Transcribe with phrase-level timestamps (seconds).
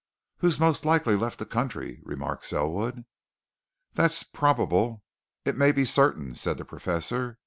[0.37, 3.05] "Who's most likely left the country," remarked Selwood.
[3.93, 5.03] "That's probable
[5.45, 7.37] it may be certain," said the Professor.